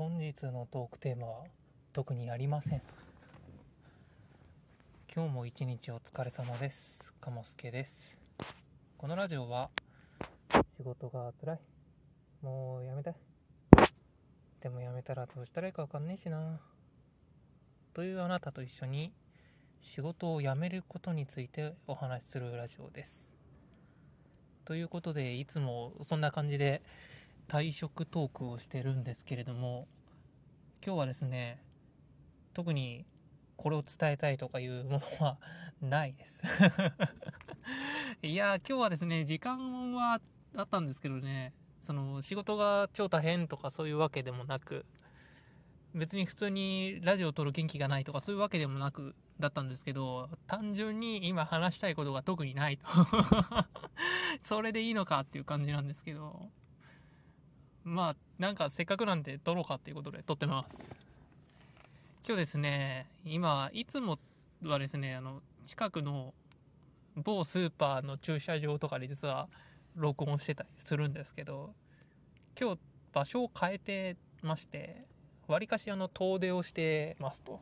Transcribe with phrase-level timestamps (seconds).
[0.00, 1.44] 本日のトークテーマは
[1.92, 2.80] 特にありません。
[5.14, 7.12] 今日も一日お疲れ様です。
[7.20, 8.16] 鴨助です。
[8.96, 9.68] このラジオは
[10.78, 11.58] 仕事が辛い。
[12.40, 13.14] もうやめたい。
[14.62, 16.58] でもやめたらどうしたらいいかわかんねえしな。
[17.92, 19.12] というあなたと一緒に
[19.82, 23.30] 仕事を辞めることについてお話しするラジオです。
[24.64, 26.80] ということでいつもそんな感じで
[27.50, 29.88] 退職トークをしてるんですけれども
[30.86, 31.60] 今日はですね
[32.54, 33.04] 特に
[33.56, 35.36] これを伝えたいとかいうものは
[35.82, 36.40] ないです。
[38.22, 40.20] いや今日はですね時間は
[40.56, 44.86] あったんですけどねその仕事が超大変とかそういうわけでもなく
[45.92, 52.86] 別に普通にラジオを撮る元気がないとかそういうわけでもなくだったんですけど単純に今話したいことが特にないと。
[54.44, 56.48] それでいいのかっていう感じなんですけど。
[57.84, 60.76] まあなんかせっかくなんで撮ろうかっていうことで撮ってます。
[62.26, 64.18] 今日ですね今いつも
[64.62, 66.34] はですねあの近くの
[67.16, 69.48] 某スーパーの駐車場とかで実は
[69.96, 71.70] 録音してたりするんですけど
[72.60, 72.78] 今日
[73.12, 75.06] 場所を変えてまして
[75.48, 77.60] わりかしあの遠出をしてますと。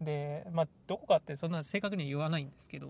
[0.00, 2.88] でまあどこかってそんな正確には言わないんですけど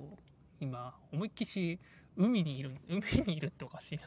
[0.61, 1.79] 今思いっきし
[2.17, 4.03] 海にいる海にいるっておかしいな。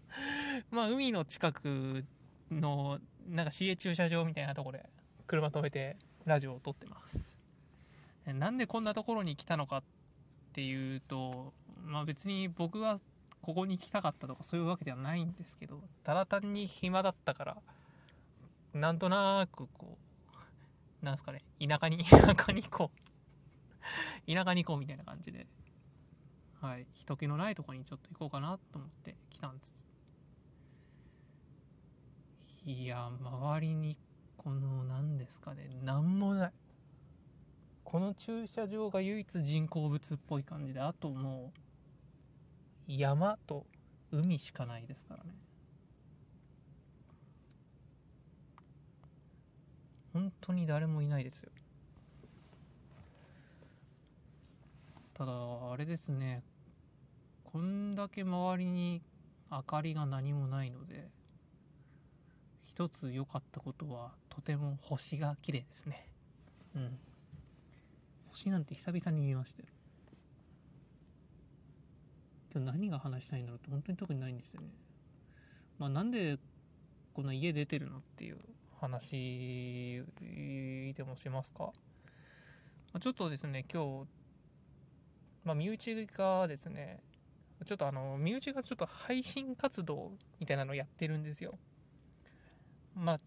[0.70, 2.04] まあ海の近く
[2.50, 4.88] のなんか市営駐車場みたいなとこで
[5.26, 7.30] 車止めてラジオを撮ってます。
[8.26, 9.82] なんでこんなところに来たのかっ
[10.52, 11.52] ていうと
[11.84, 13.00] まあ別に僕が
[13.40, 17.56] ここに来たかったとかそういうわけではないんですけどただ単に暇だったから
[18.74, 19.98] なんとなくこ
[21.02, 22.90] うなんすかね田舎に田舎に行こ
[24.26, 25.46] う田舎に行こうみたいな感じで
[26.60, 26.86] はい。
[26.92, 29.72] 人気のないとこにちょっと行こうかなと思って来たんです。
[32.66, 33.96] いや周りに
[34.36, 35.70] この何ですかね。
[35.82, 36.52] 何もない。
[37.82, 41.52] この駐車場が唯一人工物っぽい感じであとも
[42.88, 43.66] う山と
[44.12, 45.30] 海しかないですからね。
[50.12, 51.50] 本当に誰もいないですよ。
[55.14, 56.42] ただあれですね。
[57.52, 59.02] こんだけ周りに
[59.50, 61.08] 明かりが何もないので
[62.62, 66.06] 一つ良かったことはとても星が綺麗ですね。
[66.76, 66.98] うん。
[68.30, 69.68] 星なんて久々に見ましたよ。
[72.54, 74.68] 今日何が話したいんだろうって本当に特にないんですよね。
[75.78, 76.38] まあなんで
[77.12, 78.38] この家出てるのっていう
[78.80, 80.04] 話
[80.94, 81.72] でもしますか、ま
[82.94, 84.08] あ、ちょっとですね今日
[85.44, 87.02] まあ身内がですね
[87.66, 91.58] ちょっとあの身内がちょっと配信活動みたいなのをやってるんですよ。
[92.94, 93.20] まあ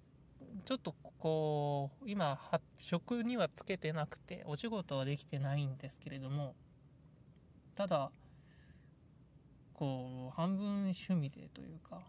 [0.66, 2.40] ちょっとこう今
[2.78, 6.56] 職にはつけてなくてお仕事はできてないんですけれども
[7.76, 8.12] ただ
[9.74, 12.02] こう半分趣味でというか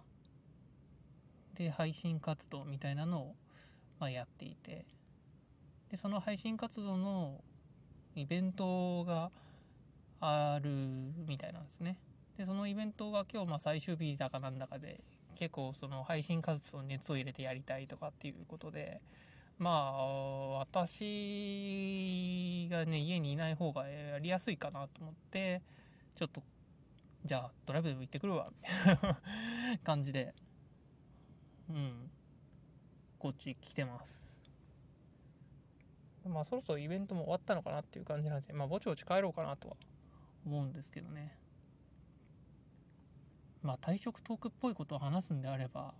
[1.55, 3.35] で配信活動みたいなのを、
[3.99, 4.85] まあ、やっていて
[5.91, 7.41] でその配信活動の
[8.15, 9.31] イベントが
[10.21, 10.71] ある
[11.27, 11.99] みたいなんですね。
[12.37, 15.01] でそのイベントが今日まあ最終日だかなんだかで
[15.37, 19.01] 結構その配信活動に熱を入れてやりたいとかっていうことで
[19.59, 20.07] まあ
[20.59, 20.99] 私
[22.71, 25.63] がね家にいない方がやりやすいかなと思って
[26.17, 26.43] ちょっと
[27.25, 29.19] じゃあドライブでも行ってくるわみたいな
[29.83, 30.35] 感じで。
[31.71, 32.11] うん。
[33.19, 34.23] こっち来てます。
[36.27, 39.77] まあそろそろイベントも終わったのかなっていう感じなんでまあぼちぼち帰ろうかなとは
[40.45, 41.39] 思うんですけどね。
[43.65, 45.95] まあ退職トークっぽいことを話すんであれば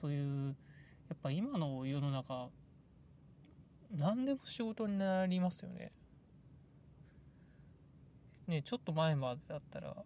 [0.00, 0.56] そういう
[1.08, 2.48] やっぱ今の世の中
[3.90, 5.92] 何でも仕事になりますよね。
[8.46, 9.96] ねちょっと前までだったら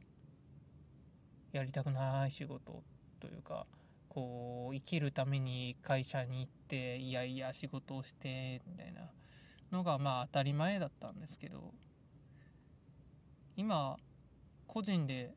[1.52, 2.82] やりたくない仕事
[3.20, 3.66] というか
[4.08, 9.10] こう生きるために会社に行っていやいや仕事をしてみたいな
[9.72, 11.72] のがまあ当たり前だったんですけど
[13.56, 13.96] 今
[14.66, 15.34] 個人で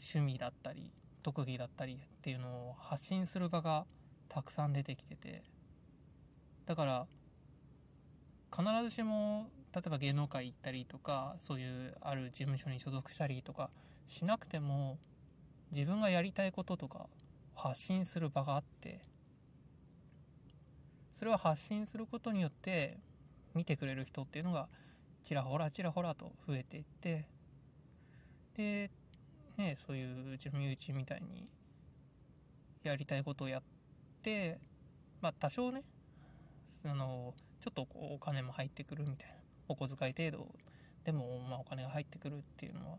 [0.00, 0.92] 趣味だったり
[1.22, 3.86] 特技だったりっていうのを発信する場が
[4.28, 5.42] たくさん出てきてて。
[6.68, 7.06] だから
[8.54, 13.70] 必ずしも例えば芸能界行ったりとかそういうある事務所に所属したりとか
[14.06, 14.98] しなくても
[15.72, 17.06] 自分がやりたいこととか
[17.54, 19.00] 発信する場があって
[21.18, 22.98] それを発信することによって
[23.54, 24.68] 見てくれる人っていうのが
[25.24, 27.26] ちらほらちらほらと増えていって
[28.56, 28.90] で
[29.58, 31.48] ねそういううちの身内みたいに
[32.84, 33.62] やりたいことをやっ
[34.22, 34.58] て
[35.20, 35.82] まあ多少ね
[36.86, 39.34] あのちょっとこうお金も入ってくるみたいな
[39.68, 40.48] お小遣い程度
[41.04, 42.96] でもまあお金が入ってくるっていうのは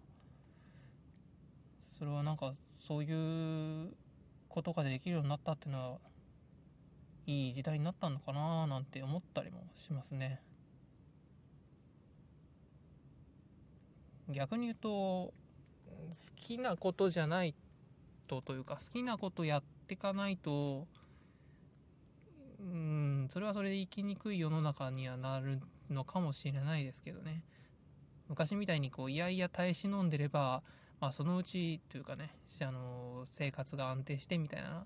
[1.98, 2.52] それはなんか
[2.88, 3.94] そういう
[4.50, 5.98] ことができるようになったっていうのは
[7.26, 10.42] いい時代になったのかななんて思ったりもしますね。
[14.30, 15.34] 逆に言うと
[16.10, 17.56] 好きなことじゃない
[18.28, 20.88] とというか好きなことやってかないと
[22.60, 25.60] うんそれはそれで生きにくい世の中にはなる
[25.90, 27.44] のかもしれないですけどね。
[28.28, 30.62] 昔みたいにこういやいや耐え忍んでれば、
[31.02, 32.30] まあ、そのうちというかね
[32.62, 34.86] あの生活が安定してみたいな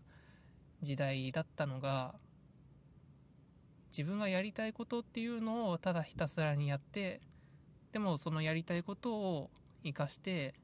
[0.81, 2.15] 時代だったのが
[3.95, 7.19] 自分がやりたいことっていうのをただひたすらにやって
[7.91, 9.49] でもそのやりたいことを
[9.83, 10.55] 生かして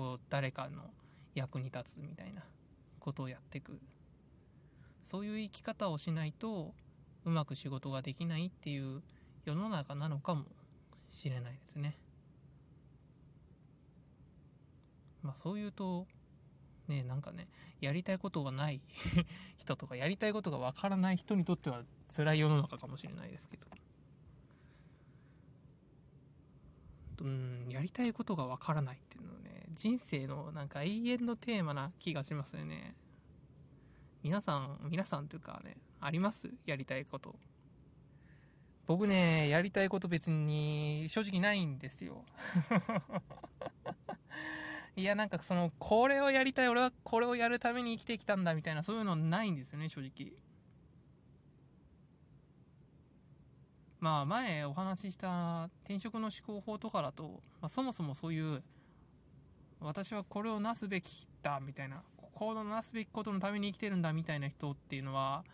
[0.00, 0.80] こう誰かの
[1.34, 2.42] 役に立つみたいな
[3.00, 3.78] ことをやっていく
[5.02, 6.72] そういう生き方をしないと
[7.26, 9.02] うまく仕事ができないっていう
[9.44, 10.46] 世の中なのかも
[11.10, 11.98] しれないですね。
[15.22, 16.06] まあそういうと
[16.88, 17.46] ねなんかね
[17.82, 18.80] やりたいことがない
[19.58, 21.82] 人とかやりたいことがわからない人にとっては
[22.16, 23.66] 辛い世の中かもしれないですけど。
[27.20, 29.39] うんやりたいことがわからないっていうのは
[29.72, 32.94] 人生のなんか永遠のテーマな気がしますよね。
[34.22, 36.50] 皆さん皆さんというかねあります？
[36.66, 37.36] やりたいこと。
[38.86, 42.24] 僕ねやりたいこと別に正直ないんですよ。
[44.96, 50.32] いやなんかそのこれをやりたい俺はこれをやるために生きてきたんだみたいなそういうのないんですよね正直。
[54.00, 58.62] まあ前お話しした転職の思考法とかだと、まあ、そもそもそういう
[59.80, 65.44] 私はこれをなすべきだみたいなこのなすべきことのために生きてるんだみたいな人っていうのは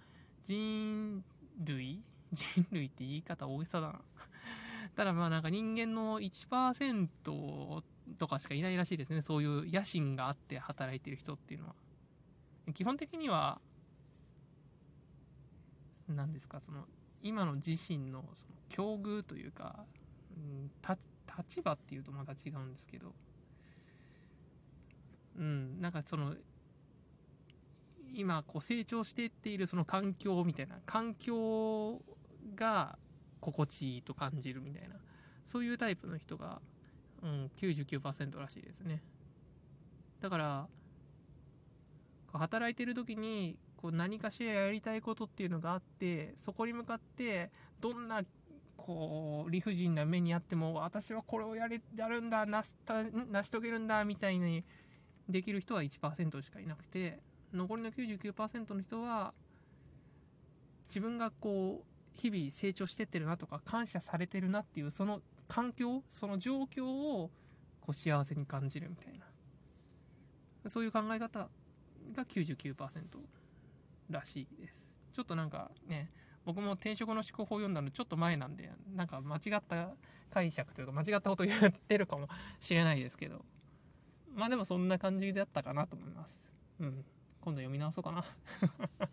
[0.44, 1.22] 人
[1.64, 2.02] 類？
[2.32, 4.00] 人類って言い方大げさだな。
[4.94, 7.82] ただまあなんか人間の1%
[8.18, 9.22] とかしかいないらしいですね。
[9.22, 11.74] そういう野心があって働いてる人っていうのは。
[12.74, 13.60] 基本的には
[16.08, 16.60] 何ですか？
[16.60, 16.86] その
[17.22, 19.84] 今の自身のその境遇というか、
[20.36, 20.70] うん、
[21.38, 23.14] 立場っていうとまた違うんですけど、
[25.38, 26.34] うん、なんかその、
[28.14, 32.00] 今こう成長していっているその環境みたいな、環境
[32.54, 32.98] が
[33.40, 34.96] 心地いいと感じるみたいな、
[35.44, 36.60] そういうタイプの人が、
[37.22, 39.02] うん、99%らしいですね。
[40.20, 40.68] だから、
[42.32, 47.50] 働いてる時にこう何かしらやりたいことっていうのがあってそこに向かって
[47.80, 48.22] どんな
[48.76, 54.64] こう理不尽な目にあっても私はこれをやれやるんだ成成し遂げるんだみたいに
[55.28, 57.18] できる人は1%しかいなくて
[57.52, 59.32] 残りの99%の人は
[60.88, 67.30] 自分がこう日々成長してってるなとか感謝されてるなっていうその環境その状況を
[67.80, 69.26] こう幸せに感じるみたいな
[70.70, 71.48] そういう考え方
[72.14, 72.76] が99%
[74.10, 74.96] らしいです。
[75.12, 76.10] ちょっとなんかね、
[76.44, 79.90] 僕も転職の思考法を読んだのちょっと前なんで、なんか間違った
[80.30, 82.28] 解釈というか間違ったこと言ってるかも
[82.60, 83.44] しれないですけど、
[84.36, 86.52] まあでもそんな感じだったかなと思います。
[86.78, 87.04] うん。
[87.40, 88.24] 今度読み直そうかな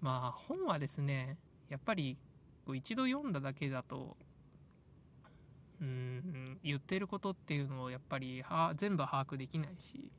[0.00, 1.36] まあ本はですね、
[1.68, 2.16] やっぱり
[2.64, 4.16] こう一度読んだだけだと、
[5.80, 10.10] うん、言ってることっていうのをやっぱりは全部把握できないし、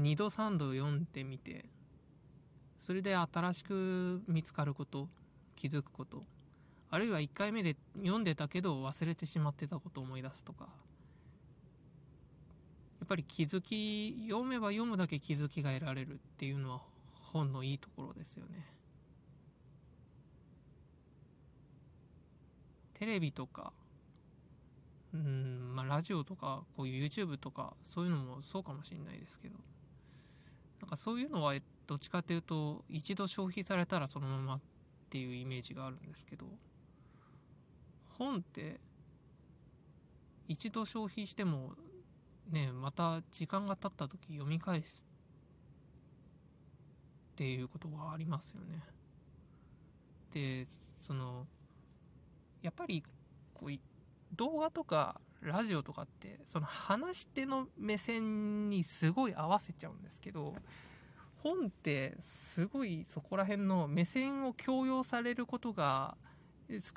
[0.00, 1.66] 2度3度読んでみて
[2.80, 5.08] それで新しく見つかること
[5.56, 6.24] 気づくこと
[6.90, 10.68] あるいは1回目で読んでたけど忘れてしまってたことを思い出すとか。
[13.00, 16.80] やっぱり気づき読めば読むだけ気づきが得られるっていうのは
[17.32, 18.66] 本のいいところですよね。
[22.94, 23.72] テレビとか
[25.14, 29.56] うんまあラジオとかこういう YouTube とかそういうのもそうかもしれないですけど。
[30.80, 31.54] なんかそういうのは
[31.86, 34.60] どっちかっていうと一度消費されたらそのままっ
[35.10, 36.46] ていうイメージがあるんですけど。
[38.20, 38.78] 本って
[40.46, 41.72] 一度消費しても
[42.50, 45.06] ねまた時間が経った時読み返す
[47.32, 48.82] っていうことがありますよね。
[50.34, 50.66] で
[51.00, 51.46] その
[52.60, 53.02] やっぱり
[53.54, 53.70] こう
[54.36, 60.54] 動画とかラジオとかってその話し手の目線にすごい合わせちゃうんですけど
[61.42, 62.18] 本って
[62.52, 66.18] すごいそこら辺の目線を強要されることが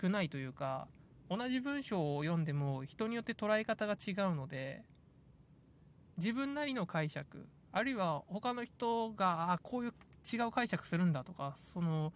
[0.01, 0.89] 少ないというか
[1.29, 4.83] 同じ文章を読んでも人によって捉え方が違うので
[6.17, 9.93] 自分なりの解釈あるいは他の人があこういう
[10.31, 12.13] 違う解釈するんだとかその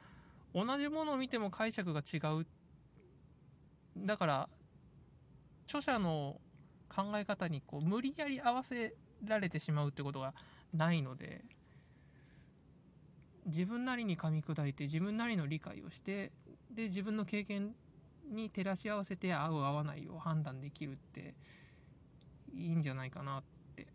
[0.54, 2.46] 同じものを見ても解釈が違う。
[3.98, 4.50] だから
[5.66, 6.40] 著者の
[6.88, 8.94] 考え方にこう無理やり合わせ
[9.26, 10.34] られてしまうってことが
[10.74, 11.44] ないので
[13.46, 16.32] 自分なりに噛み砕いて自分なりの理解をして
[16.72, 17.74] で自分の経験
[18.30, 21.36] に照らし合わせて合う合わないを判断できるって
[22.54, 23.44] いいんじゃないかなっ
[23.76, 23.88] て。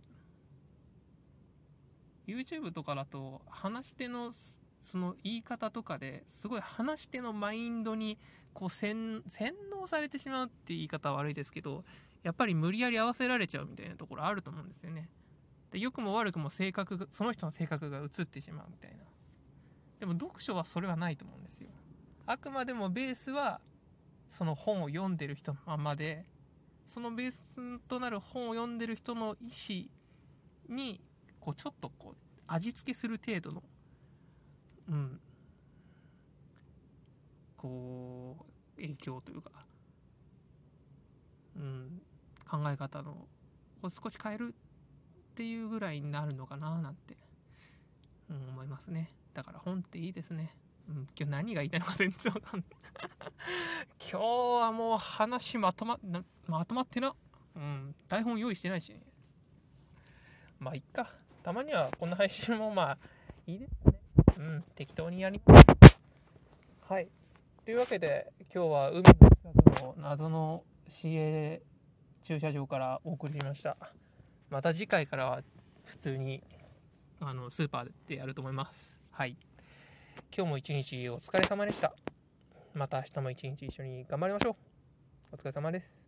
[2.26, 4.32] YouTube とかだと話し手の
[4.80, 8.18] その言い方とかですごい話し手のマインドに
[8.52, 9.22] こう洗
[9.70, 11.84] 脳されてしまうって言い方は悪いですけど
[12.22, 15.08] やっぱり無理やり合わせられちゃうみたいなところあると思うんですよね。
[15.70, 19.04] で良くも悪くも性格その人の性格が映ってしまうみたいな。
[20.00, 21.68] でも読書はそれはないと思うんですよ。
[22.26, 23.60] あくまでもベースは
[24.32, 26.24] その本を読んでる人のままで
[26.88, 29.88] そのベースとなる本を読んでる人の意
[30.68, 31.00] 思に
[31.40, 33.62] こうちょっとこう味付けする程度の
[34.90, 35.20] うん
[37.56, 38.36] こ
[38.76, 39.50] う影響というか、
[41.56, 42.02] うん、
[42.50, 43.12] 考え方の
[43.82, 44.54] を少し変える
[45.32, 47.16] っていうぐらいになるのかななんて、
[48.28, 49.12] うん、思いますね。
[49.34, 50.54] だから本っていいですね、
[50.88, 52.68] うん、今日何が言いたいのか全然わかんない。
[54.10, 54.20] 今日
[54.60, 55.98] はもう話まとま
[56.46, 57.14] まとまってな。
[57.54, 59.00] うん台本用意してないし、ね、
[60.58, 61.08] まあいっか。
[61.42, 62.98] たまにはこんな配信もまあ
[63.46, 64.00] いいですね。
[64.36, 65.40] うん適当にやり。
[65.44, 66.00] ます
[66.82, 67.08] はい。
[67.64, 71.62] というわけで今日は海の近くの謎の市営
[72.22, 73.76] 駐車場からお送りしました。
[74.50, 75.42] また次回からは
[75.84, 76.42] 普通に
[77.20, 78.96] あのスーパーでやると思います。
[79.10, 79.36] はい。
[80.36, 81.92] 今日も一日お疲れ様でした。
[82.74, 84.54] また明日も一日一緒に頑張りましょう。
[85.32, 86.01] お疲れ様です。